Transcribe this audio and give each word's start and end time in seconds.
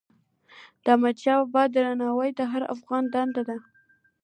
د 0.83 0.85
احمدشاه 0.95 1.39
بابا 1.43 1.63
درناوی 1.73 2.29
د 2.35 2.41
هر 2.51 2.63
افغان 2.75 3.03
دنده 3.13 3.41
ده. 3.49 3.57